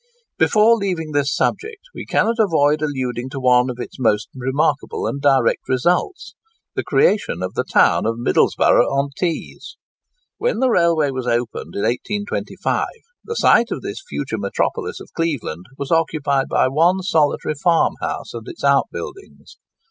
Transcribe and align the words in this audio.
Before 0.39 0.77
leaving 0.77 1.11
this 1.11 1.31
subject, 1.31 1.83
we 1.93 2.07
cannot 2.07 2.37
avoid 2.39 2.81
alluding 2.81 3.29
to 3.29 3.39
one 3.39 3.69
of 3.69 3.77
its 3.79 3.99
most 3.99 4.29
remarkable 4.33 5.05
and 5.05 5.21
direct 5.21 5.69
results—the 5.69 6.83
creation 6.85 7.43
of 7.43 7.53
the 7.53 7.63
town 7.63 8.07
of 8.07 8.17
Middlesborough 8.17 8.89
on 8.89 9.11
Tees. 9.15 9.77
When 10.39 10.57
the 10.57 10.71
railway 10.71 11.11
was 11.11 11.27
opened 11.27 11.75
in 11.75 11.83
1825, 11.83 12.87
the 13.23 13.35
site 13.35 13.69
of 13.69 13.83
this 13.83 14.01
future 14.09 14.39
metropolis 14.39 14.99
of 14.99 15.13
Cleveland 15.15 15.65
was 15.77 15.91
occupied 15.91 16.47
by 16.49 16.67
one 16.67 17.03
solitary 17.03 17.53
farmhouse 17.53 18.33
and 18.33 18.47
its 18.47 18.63
outbuildings. 18.63 19.57